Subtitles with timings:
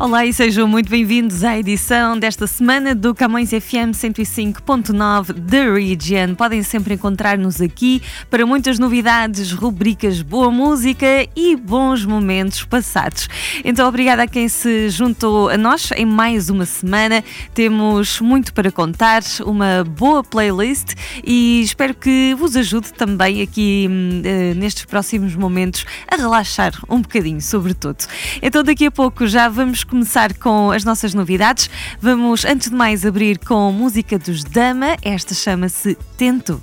[0.00, 6.34] Olá e sejam muito bem-vindos à edição desta semana do Camões FM 105.9 The Region.
[6.36, 8.00] Podem sempre encontrar-nos aqui
[8.30, 13.28] para muitas novidades, rubricas, boa música e bons momentos passados.
[13.62, 17.22] Então, obrigada a quem se juntou a nós em mais uma semana.
[17.52, 24.58] Temos muito para contar, uma boa playlist e espero que vos ajude também aqui uh,
[24.58, 27.98] nestes próximos momentos a relaxar um bocadinho, sobretudo.
[28.40, 31.68] Então, daqui a pouco já vamos começar com as nossas novidades.
[32.00, 34.96] Vamos, antes de mais, abrir com música dos Dama.
[35.02, 36.62] Esta chama-se Tento.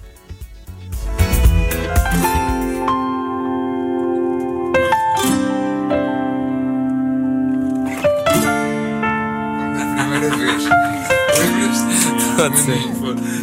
[9.98, 10.63] Primeira vez.
[11.37, 12.35] Lembras-te?
[12.37, 12.80] Pode ser.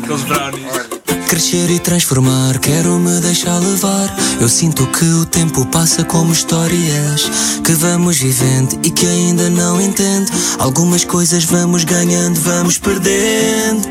[0.02, 0.93] Aqueles brownies.
[1.34, 4.16] Crescer e transformar, quero me deixar levar.
[4.40, 7.28] Eu sinto que o tempo passa como histórias
[7.64, 10.30] que vamos vivendo e que ainda não entendo.
[10.60, 13.82] Algumas coisas vamos ganhando, vamos perdendo.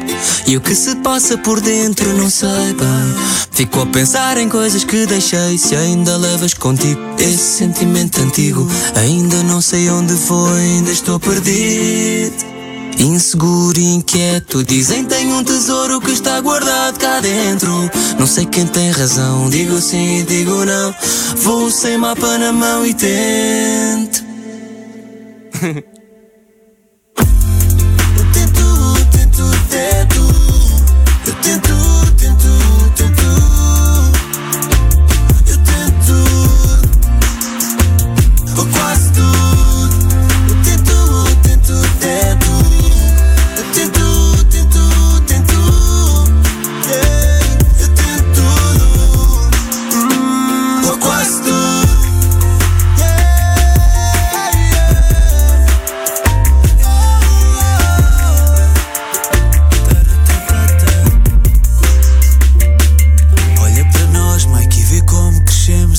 [0.48, 3.14] E o que se passa por dentro não sei bem.
[3.52, 5.58] Fico a pensar em coisas que deixei.
[5.58, 12.63] Se ainda levas contigo esse sentimento antigo, ainda não sei onde vou, ainda estou perdido.
[13.00, 17.72] Inseguro e inquieto, dizem tem um tesouro que está guardado cá dentro.
[18.18, 20.94] Não sei quem tem razão, digo sim e digo não.
[21.38, 24.24] Vou sem mapa na mão e tento.
[28.16, 28.64] Eu tento,
[29.12, 30.24] tento, tento.
[31.26, 31.83] Eu tento, tento,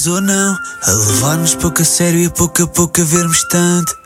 [0.04, 0.58] crescemos ou não.
[0.82, 3.96] A levar-nos pouco a sério e a pouco a pouco a vermos tanto.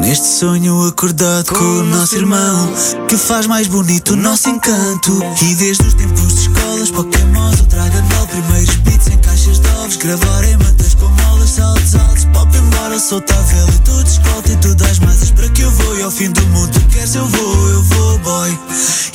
[0.00, 2.72] Neste sonho acordado com o nosso irmão,
[3.08, 5.20] que faz mais bonito o nosso encanto.
[5.42, 9.68] E desde os tempos de escolas, Pokémons ou Dragon Ball, primeiros beats em caixas de
[9.68, 14.06] ovos, gravar em mantas com molas, saltos altos, pop embora, solta a vela e tudo
[14.06, 15.98] escolta e tu dás masas para que eu vou.
[15.98, 18.58] E ao fim do mundo tu queres, eu vou, eu vou, boy.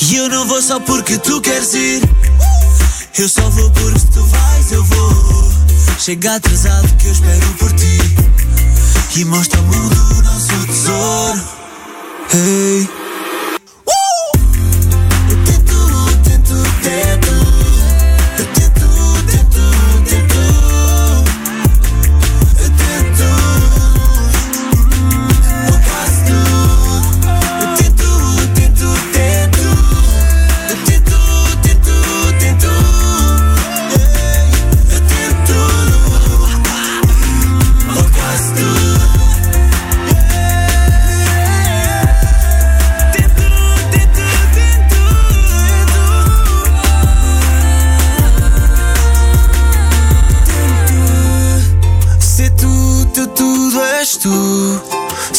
[0.02, 2.02] E eu não vou só porque tu queres ir.
[3.18, 5.43] Eu só vou porque se tu vais, eu vou.
[6.04, 7.98] Chega atrasado que eu espero por ti.
[9.16, 11.42] E mostra ao mundo o nosso tesouro.
[12.34, 13.03] Hey.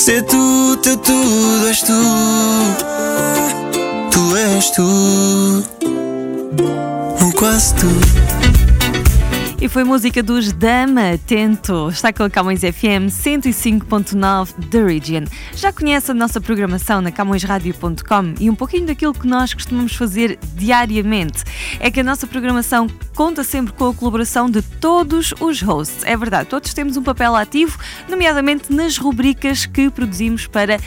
[0.05, 1.95] Se tu, teu tudo és tu.
[4.11, 4.83] Tu és tu.
[7.23, 8.24] Um quase tu.
[9.75, 11.89] Foi música dos Dama Tento.
[11.89, 15.25] Está com a Camões FM 105.9 The Region.
[15.53, 20.39] Já conhece a nossa programação na camõesradio.com e um pouquinho daquilo que nós costumamos fazer
[20.55, 21.43] diariamente.
[21.81, 26.05] É que a nossa programação conta sempre com a colaboração de todos os hosts.
[26.05, 27.77] É verdade, todos temos um papel ativo,
[28.09, 30.81] nomeadamente nas rubricas que produzimos para uh,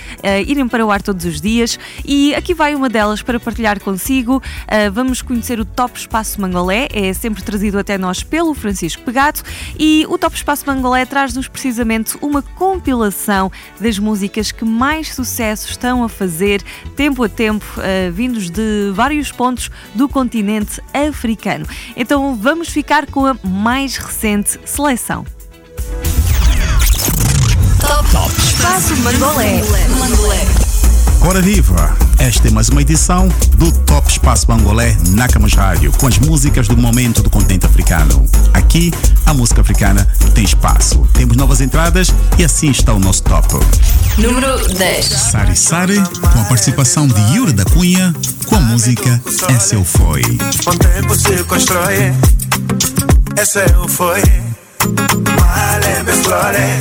[0.46, 1.78] irem para o ar todos os dias.
[2.06, 4.38] E aqui vai uma delas para partilhar consigo.
[4.38, 9.42] Uh, vamos conhecer o Top Espaço Mangolé, é sempre trazido até nós pelo Francisco Pegado.
[9.80, 16.04] E o Top Espaço Mangolé traz-nos precisamente uma compilação das músicas que mais sucesso estão
[16.04, 16.62] a fazer
[16.96, 21.66] tempo a tempo, uh, vindos de vários pontos do continente africano.
[21.96, 25.26] Então vamos ficar com a mais recente seleção.
[27.80, 28.08] Top,
[28.38, 29.62] Espaço Mangolé.
[30.00, 30.67] Mangolé.
[31.22, 31.96] Ora viva!
[32.20, 33.28] Esta é mais uma edição
[33.58, 38.26] do Top Espaço Bangolé na Camus Rádio, com as músicas do momento do continente africano.
[38.54, 38.94] Aqui,
[39.26, 41.08] a música africana tem espaço.
[41.14, 43.56] Temos novas entradas e assim está o nosso top.
[44.18, 45.06] Número 10.
[45.06, 46.04] Sari Sari,
[46.34, 48.14] com a participação de Yuri da Cunha,
[48.46, 50.22] com a música Esse Eu Foi.
[50.64, 52.14] Com o tempo se constrói,
[53.40, 54.22] esse eu foi.
[55.40, 56.80] Male me flore,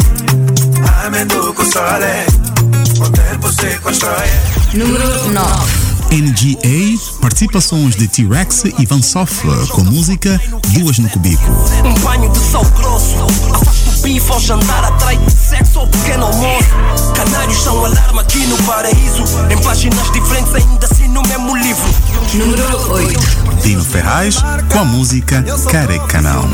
[1.04, 2.55] amendo com sole.
[2.96, 4.26] Se constrói.
[4.72, 5.86] Número 9.
[6.12, 11.44] NGA, participações de T-Rex e Van Sofla, com música Duas no Cubico.
[11.84, 13.16] Um banho de sal grosso
[13.54, 16.70] Afasto o bife ao jantar Atrai sexo ao pequeno almoço
[17.14, 21.94] Canários são alarme aqui no paraíso Em páginas diferentes ainda assim no mesmo livro
[22.32, 23.20] Número 8.
[23.62, 24.36] Dino Ferraz,
[24.72, 26.48] com a música Careca Não.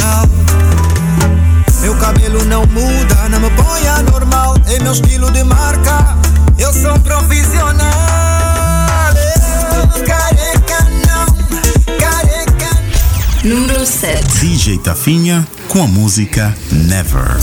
[1.83, 4.55] Meu cabelo não muda, não me põe anormal.
[4.67, 6.17] É meu estilo de marca,
[6.73, 7.93] eu sou profissional.
[10.07, 11.27] Careca não,
[11.99, 12.71] careca
[13.45, 14.39] Número 7.
[14.41, 17.37] DJ Tafinha, com a música Never.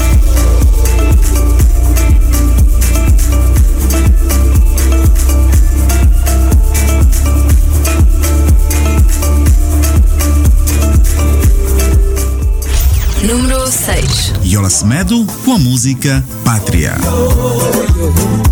[13.21, 14.33] Número 6.
[14.43, 16.95] Yola Semedo, com a música Pátria.
[16.97, 18.48] Número 5.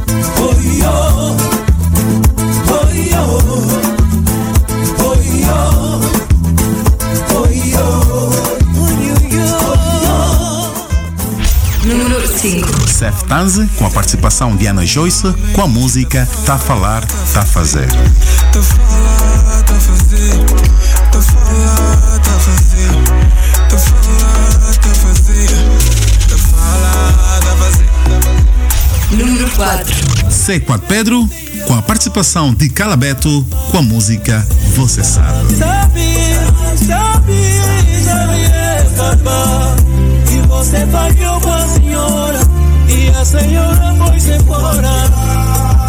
[12.98, 17.88] Seth Tanze, com a participação de Ana Joyce, com a música Tá Falar, Tá Fazer.
[18.52, 20.46] Tá falar, tá fazer.
[21.12, 23.07] Tá falar, tá fazer.
[29.12, 29.96] Número 4.
[30.30, 31.30] C4 Pedro,
[31.66, 34.46] com a participação de Calabeto, com a música
[34.76, 35.56] Você Sabe.
[35.56, 36.14] Sabe,
[36.86, 37.34] sabe,
[38.04, 38.38] sabe
[38.86, 39.76] escapar
[40.32, 42.40] E você falhou com a senhora
[42.90, 44.90] E a senhora foi-se embora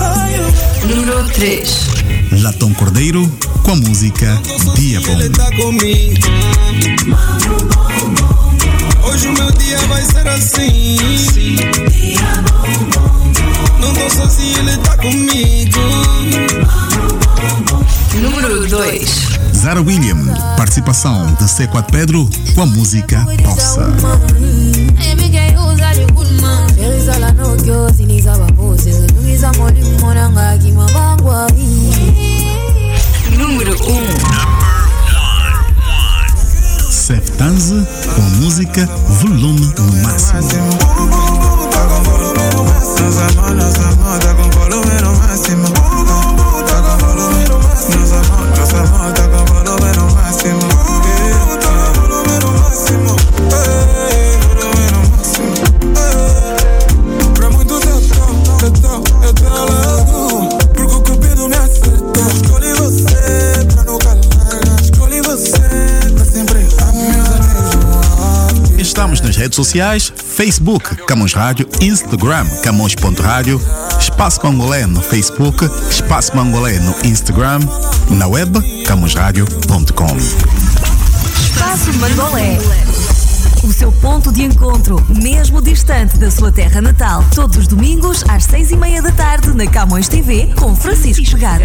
[0.01, 1.89] Ai, eu Número 3.
[2.43, 3.27] Latão Cordeiro,
[3.63, 4.41] com a música
[4.77, 5.37] Dia Ele Bom.
[5.37, 6.29] tá comigo.
[9.09, 10.97] Hoje o meu dia vai ser assim.
[13.81, 15.79] Não tô sozinho, ele tá comigo.
[18.21, 19.29] Número 2.
[19.55, 20.19] Zara William,
[20.57, 23.87] participação de C4 Pedro, com a música Possa.
[33.39, 34.48] Número 1.
[34.48, 34.48] Seth
[37.17, 37.75] Tanze,
[38.15, 38.87] com a música
[39.21, 40.79] Volume no Máximo.
[44.37, 45.68] Com volume no máximo.
[69.39, 73.61] Redes sociais, Facebook, Camões Rádio, Instagram, camões.rádio,
[73.99, 77.61] Espaço Mangolé no Facebook, Espaço Mangolé no Instagram,
[78.11, 80.17] na web, camõesradio.com.
[81.41, 82.59] Espaço Mangolé.
[83.63, 87.25] O seu ponto de encontro, mesmo distante da sua terra natal.
[87.33, 91.65] Todos os domingos, às seis e meia da tarde, na Camões TV, com Francisco Pegado.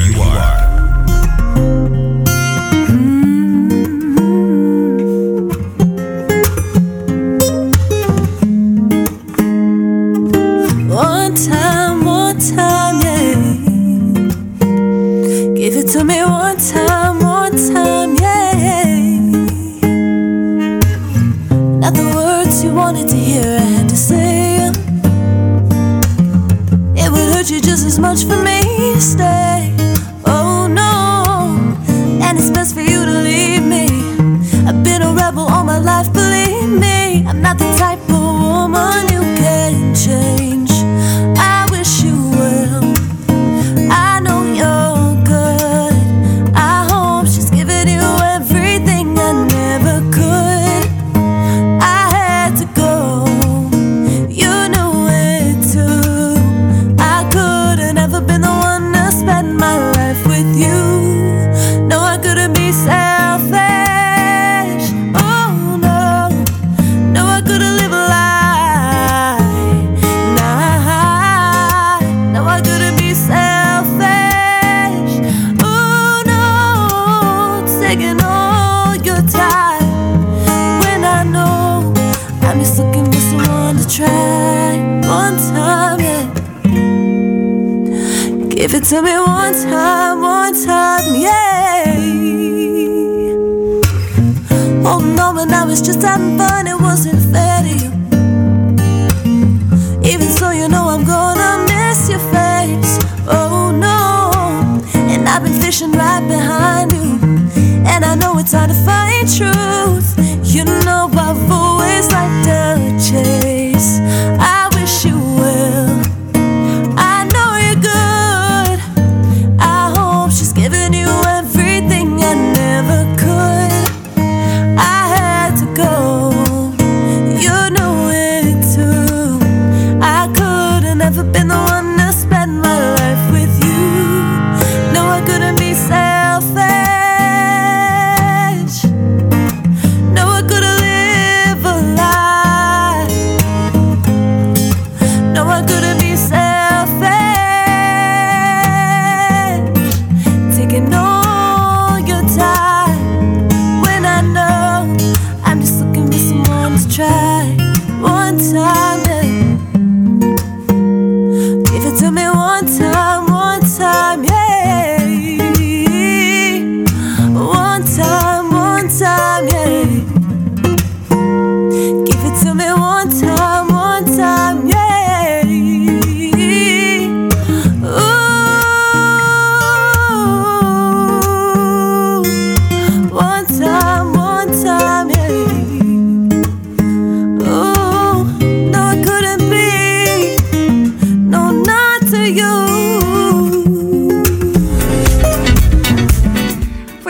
[16.73, 17.00] me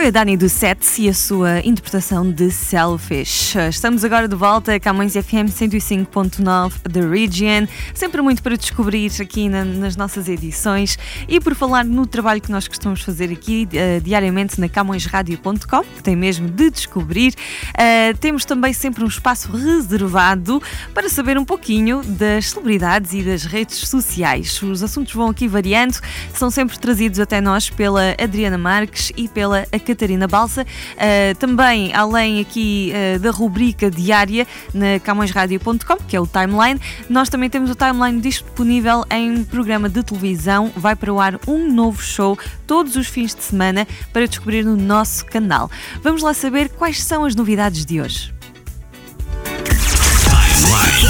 [0.02, 3.54] Foi a Dani do Sets e a sua interpretação de Selfish.
[3.70, 7.68] Estamos agora de volta a Camões FM 105.9 The Region.
[7.94, 12.50] Sempre muito para descobrir aqui na- nas nossas edições e por falar no trabalho que
[12.50, 17.32] nós costumamos fazer aqui eh, diariamente na camõesradio.com, que tem mesmo de descobrir.
[17.78, 20.60] Eh, temos também sempre um espaço reservado
[20.92, 24.60] para saber um pouquinho das celebridades e das redes sociais.
[24.64, 26.00] Os assuntos vão aqui variando,
[26.34, 30.62] são sempre trazidos até nós pela Adriana Marques e pela a Catarina Balsa.
[30.62, 37.28] Uh, também, além aqui uh, da rubrica diária na camõesradio.com, que é o Timeline, nós
[37.28, 40.72] também temos o Timeline disponível em programa de televisão.
[40.76, 44.76] Vai para o ar um novo show todos os fins de semana para descobrir no
[44.76, 45.70] nosso canal.
[46.02, 48.32] Vamos lá saber quais são as novidades de hoje.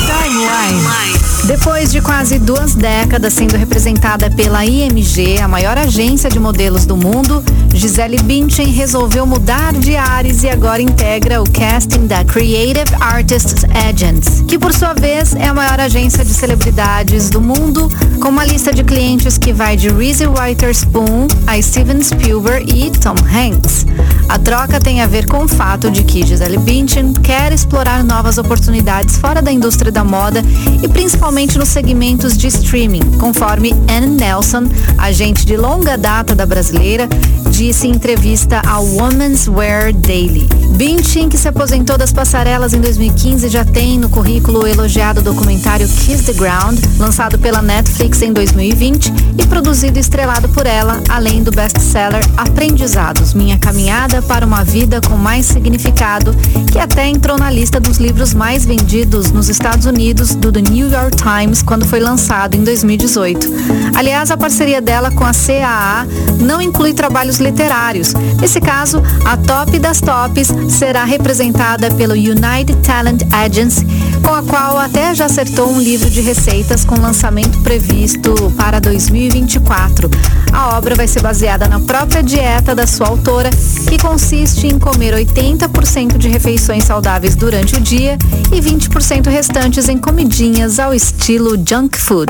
[0.07, 1.22] Timeline.
[1.47, 6.97] Depois de quase duas décadas sendo representada pela IMG, a maior agência de modelos do
[6.97, 7.43] mundo,
[7.75, 14.45] Gisele Bündchen resolveu mudar de ares e agora integra o casting da Creative Artists Agents,
[14.47, 18.73] que por sua vez é a maior agência de celebridades do mundo, com uma lista
[18.73, 23.85] de clientes que vai de Reese Witherspoon a Steven Spielberg e Tom Hanks.
[24.29, 28.39] A troca tem a ver com o fato de que Gisele Bündchen quer explorar novas
[28.39, 30.43] oportunidades fora da indústria da moda
[30.83, 37.09] e principalmente nos segmentos de streaming, conforme Anne Nelson, agente de longa data da brasileira,
[37.51, 40.47] disse em entrevista ao Women's Wear Daily.
[40.77, 45.89] Bündchen, que se aposentou das passarelas em 2015, já tem no currículo o elogiado documentário
[45.89, 51.43] Kiss the Ground, lançado pela Netflix em 2020 e produzido e estrelado por ela, além
[51.43, 56.35] do best-seller Aprendizados, Minha Caminhada para uma Vida com Mais Significado,
[56.71, 60.91] que até entrou na lista dos livros mais vendidos nos Estados Unidos do The New
[60.91, 63.49] York Times quando foi lançado em 2018.
[63.95, 66.07] Aliás, a parceria dela com a CAA
[66.41, 68.13] não inclui trabalhos literários.
[68.41, 73.87] Nesse caso, a top das tops será representada pelo United Talent Agency,
[74.23, 80.11] com a qual até já acertou um livro de receitas com lançamento previsto para 2024.
[80.53, 83.51] A obra vai ser baseada na própria dieta da sua autora,
[83.89, 88.19] que consiste em comer 80% de refeições saudáveis durante o dia
[88.53, 92.29] e 20% restantes em comidinhas ao estilo junk food.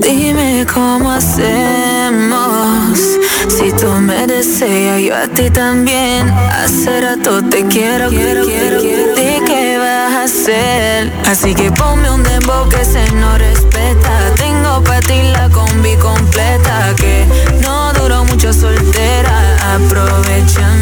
[0.00, 2.98] Dime cómo hacemos.
[3.48, 6.28] Si tú me deseas, yo a ti también.
[6.30, 8.82] Hace rato te quiero, quiero, quiero.
[8.82, 11.12] ¿De qué vas a hacer?
[11.26, 14.34] Así que ponme un dembow que se no respeta.
[14.36, 16.94] Tengo para ti la combi completa.
[16.96, 17.26] Que
[17.62, 18.83] no duró mucho soltera
[19.74, 20.73] aprovechan.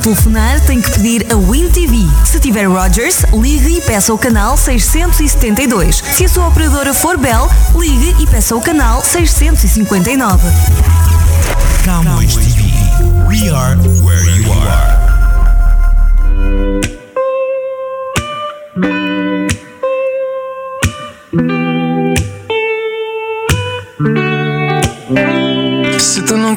[0.00, 1.96] Telefonar, tem que pedir a Win TV.
[2.24, 5.96] Se tiver Rogers, ligue e peça o canal 672.
[5.96, 10.48] Se a sua operadora for Bell, ligue e peça o canal 659.
[11.84, 12.72] Camões TV.
[13.28, 14.99] We are where you are.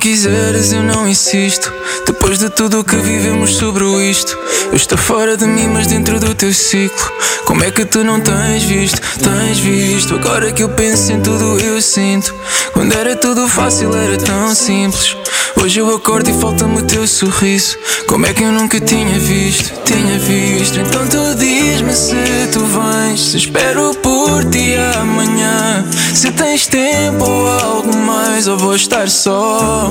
[0.04, 1.72] Quiseres, eu não insisto.
[2.06, 4.38] Depois de tudo o que vivemos sobre isto,
[4.70, 7.10] eu estou fora de mim, mas dentro do teu ciclo.
[7.46, 9.00] Como é que tu não tens visto?
[9.20, 10.16] Tens visto?
[10.16, 12.36] Agora que eu penso em tudo, eu sinto.
[12.74, 15.16] Quando era tudo fácil, era tão simples.
[15.64, 17.78] Hoje eu acordo e falta-me o teu sorriso.
[18.06, 19.72] Como é que eu nunca tinha visto?
[19.86, 20.78] Tinha visto.
[20.78, 22.18] Então tu diz-me se
[22.52, 23.22] tu vens.
[23.22, 25.86] Se espero por ti amanhã.
[26.14, 29.90] Se tens tempo ou algo mais, ou vou estar só.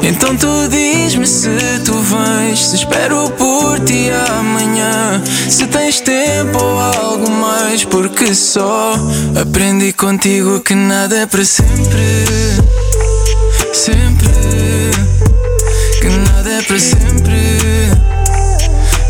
[0.00, 1.50] Então tu diz-me se
[1.84, 2.68] tu vens.
[2.68, 5.20] Se espero por ti amanhã.
[5.48, 8.94] Se tens tempo ou algo mais, porque só
[9.34, 12.79] aprendi contigo que nada é para sempre.
[13.72, 14.28] Sempre
[16.00, 17.90] que nada é para sempre.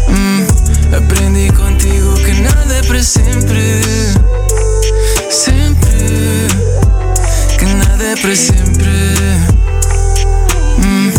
[0.09, 0.47] Hum,
[0.97, 3.83] aprendi contigo que nada é para sempre.
[5.31, 6.47] Sempre
[7.59, 8.91] que nada é para sempre.
[10.79, 11.13] Hum,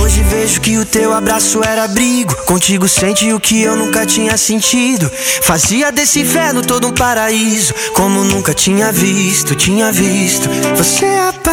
[0.00, 2.36] Hoje vejo que o teu abraço era abrigo.
[2.44, 5.10] Contigo sente o que eu nunca tinha sentido.
[5.42, 7.74] Fazia desse inferno todo um paraíso.
[7.94, 10.48] Como nunca tinha visto, tinha visto.
[10.76, 11.32] Você é a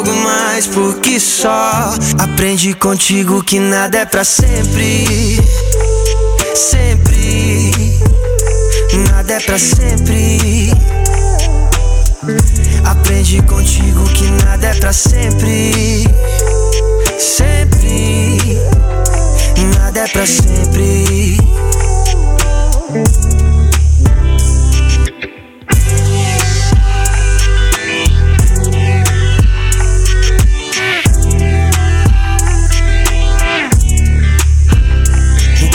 [0.00, 5.38] algo mais, porque só aprendi contigo que nada é pra sempre.
[6.54, 7.98] Sempre.
[9.10, 10.72] Nada é pra sempre.
[12.84, 16.06] Aprendi contigo que nada é pra sempre.
[17.18, 18.38] Sempre.
[19.76, 21.36] Nada é pra sempre.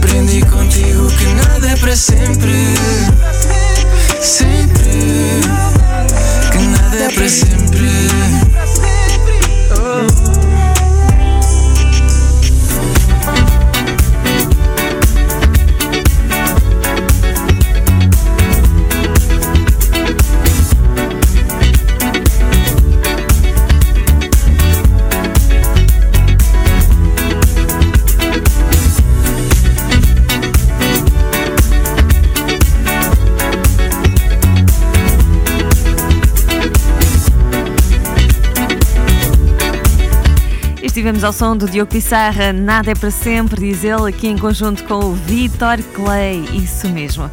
[0.00, 2.74] Hum, aprendi contigo que nada é para sempre.
[4.20, 5.40] Sempre.
[6.50, 8.69] Que nada é para sempre.
[41.00, 44.84] Estivemos ao som do Diogo Pissarra, Nada é para sempre, diz ele, aqui em conjunto
[44.84, 47.30] com o Vitor Clay, isso mesmo.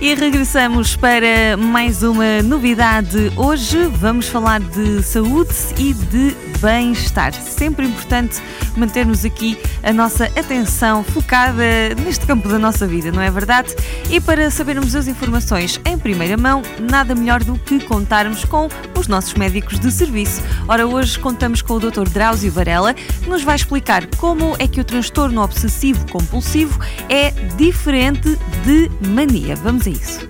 [0.00, 3.30] E regressamos para mais uma novidade.
[3.36, 7.32] Hoje vamos falar de saúde e de bem-estar.
[7.32, 8.40] Sempre importante
[8.76, 11.62] mantermos aqui a nossa atenção focada
[12.02, 13.74] neste campo da nossa vida, não é verdade?
[14.08, 18.68] E para sabermos as informações em primeira mão, nada melhor do que contarmos com
[18.98, 20.42] os nossos médicos de serviço.
[20.68, 22.08] Ora, hoje contamos com o Dr.
[22.08, 28.38] Drauzio Varela, que nos vai explicar como é que o transtorno obsessivo compulsivo é diferente
[28.64, 29.56] de mania.
[29.56, 30.28] Vamos a isso.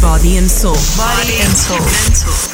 [0.00, 0.76] Body and Soul.
[0.96, 2.45] Body and Soul.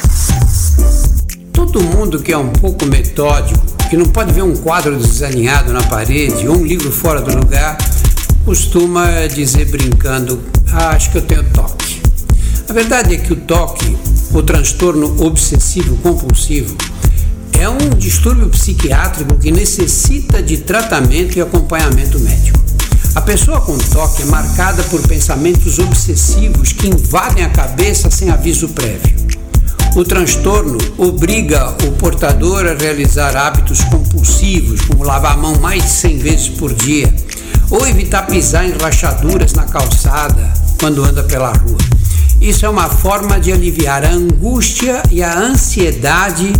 [1.63, 5.81] Todo mundo que é um pouco metódico, que não pode ver um quadro desalinhado na
[5.81, 7.77] parede ou um livro fora do lugar,
[8.43, 12.01] costuma dizer brincando: ah, Acho que eu tenho toque.
[12.69, 13.95] A verdade é que o toque,
[14.33, 16.75] o transtorno obsessivo compulsivo,
[17.53, 22.59] é é um distúrbio psiquiátrico que necessita de tratamento e acompanhamento médico.
[23.15, 28.67] A pessoa com toque é marcada por pensamentos obsessivos que invadem a cabeça sem aviso
[28.69, 29.32] prévio.
[29.95, 35.89] O transtorno obriga o portador a realizar hábitos compulsivos, como lavar a mão mais de
[35.91, 37.13] 100 vezes por dia,
[37.69, 41.77] ou evitar pisar em rachaduras na calçada quando anda pela rua.
[42.41, 46.51] Isso é uma forma de aliviar a angústia e a ansiedade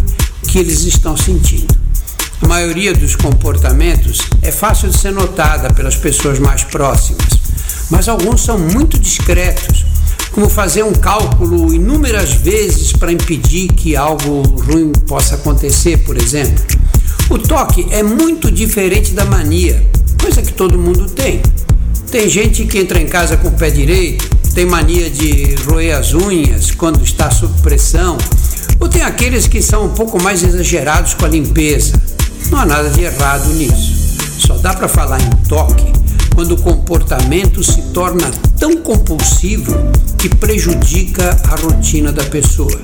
[0.48, 1.76] que eles estão sentindo.
[2.40, 7.40] A maioria dos comportamentos é fácil de ser notada pelas pessoas mais próximas,
[7.90, 9.86] mas alguns são muito discretos,
[10.34, 16.66] como fazer um cálculo inúmeras vezes para impedir que algo ruim possa acontecer, por exemplo.
[17.30, 19.82] O toque é muito diferente da mania,
[20.20, 21.40] coisa que todo mundo tem.
[22.10, 26.14] Tem gente que entra em casa com o pé direito, tem mania de roer as
[26.14, 28.18] unhas quando está sob pressão,
[28.80, 31.94] ou tem aqueles que são um pouco mais exagerados com a limpeza.
[32.50, 34.18] Não há nada de errado nisso.
[34.40, 36.03] Só dá para falar em toque
[36.34, 39.74] quando o comportamento se torna tão compulsivo
[40.18, 42.80] que prejudica a rotina da pessoa,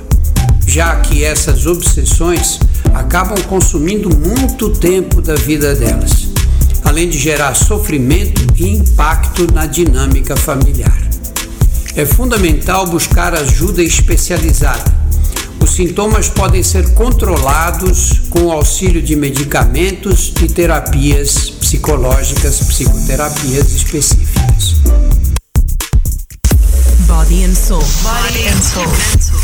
[0.66, 2.60] já que essas obsessões
[2.94, 6.28] acabam consumindo muito tempo da vida delas,
[6.84, 10.98] além de gerar sofrimento e impacto na dinâmica familiar.
[11.96, 15.00] É fundamental buscar ajuda especializada
[15.62, 24.74] os sintomas podem ser controlados com o auxílio de medicamentos e terapias psicológicas, psicoterapias específicas.
[27.06, 27.84] Body and Soul.
[28.02, 28.88] Body and Soul.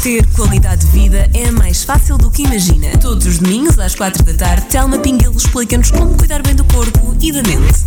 [0.03, 2.89] Ter qualidade de vida é mais fácil do que imagina.
[2.99, 7.17] Todos os domingos às quatro da tarde, Telma Pinguelo explica-nos como cuidar bem do corpo
[7.21, 7.87] e da mente.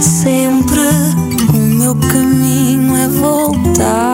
[0.00, 0.80] Sempre
[1.54, 4.07] o meu caminho é voltar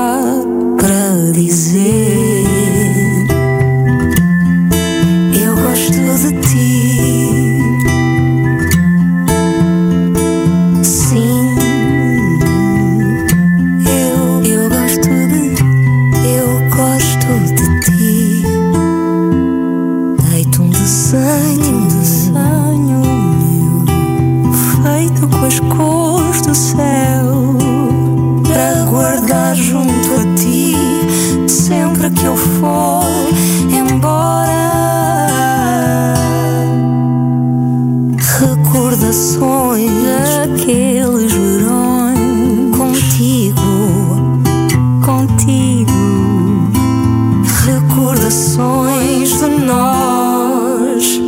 [48.14, 51.20] recordações de nós.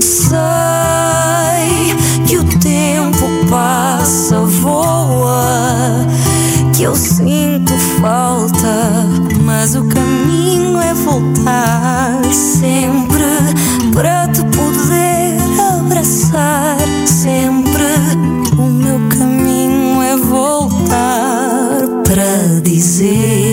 [0.00, 0.36] Sei
[2.26, 6.06] que o tempo passa, voa,
[6.74, 9.06] que eu sinto falta,
[9.44, 13.24] mas o caminho é voltar sempre
[13.92, 15.38] para te poder
[15.76, 16.78] abraçar.
[17.06, 17.84] Sempre
[18.58, 23.51] o meu caminho é voltar para dizer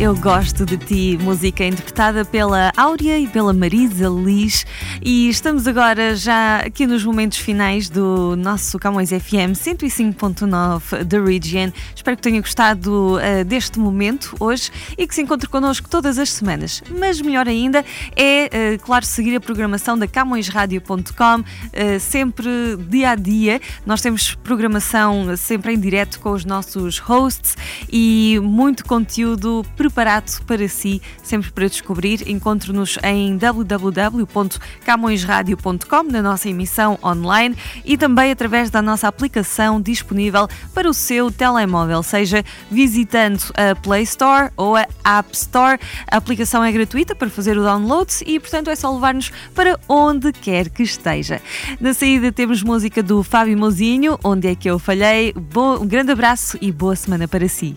[0.00, 4.64] Eu Gosto de Ti, música interpretada pela Áurea e pela Marisa Liz.
[5.02, 11.70] E estamos agora já aqui nos momentos finais do nosso Camões FM 105.9 The Region.
[11.94, 16.30] Espero que tenha gostado uh, deste momento hoje e que se encontre connosco todas as
[16.30, 16.82] semanas.
[16.98, 17.84] Mas melhor ainda
[18.16, 22.48] é, uh, claro, seguir a programação da CamõesRádio.com uh, sempre
[22.88, 23.60] dia a dia.
[23.84, 27.56] Nós temos programação sempre em direto com os nossos hosts
[27.92, 29.41] e muito conteúdo
[29.76, 32.26] preparado para si, sempre para descobrir.
[32.28, 40.88] Encontre-nos em www.camõesradio.com na nossa emissão online e também através da nossa aplicação disponível para
[40.88, 45.78] o seu telemóvel, seja visitando a Play Store ou a App Store.
[46.10, 50.32] A aplicação é gratuita para fazer o download e, portanto, é só levar-nos para onde
[50.32, 51.40] quer que esteja.
[51.80, 55.32] Na saída temos música do Fábio Mozinho, Onde é que eu falhei?
[55.32, 57.76] Bom, um grande abraço e boa semana para si.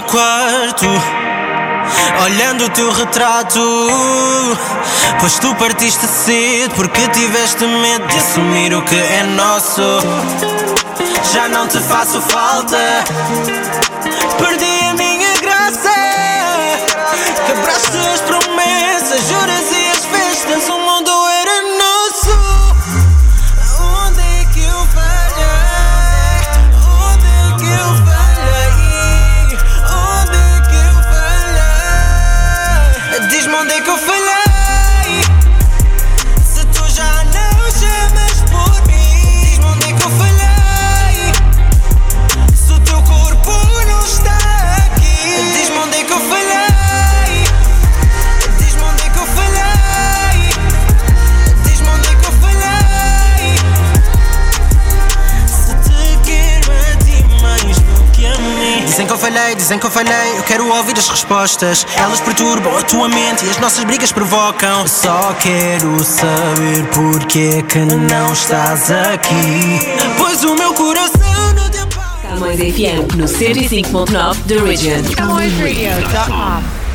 [0.00, 0.86] Meu quarto
[2.24, 3.60] Olhando o teu retrato.
[5.18, 9.82] Pois tu partiste cedo Porque tiveste medo de assumir o que é nosso.
[11.32, 12.78] Já não te faço falta.
[14.38, 14.69] Perdi
[61.30, 61.86] respostas.
[61.96, 64.86] Elas perturbam a tua mente E as nossas brigas provocam.
[64.86, 69.80] Só quero saber porque é que não estás aqui.
[70.18, 75.02] Pois o meu coração não te apaga Camões FM no 105.9 The Region.
[75.14, 76.89] CamõesRadio.com